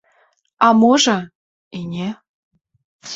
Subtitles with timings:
[0.67, 1.13] А можа,
[1.81, 2.09] і не.